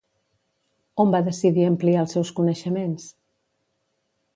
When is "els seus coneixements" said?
2.07-3.09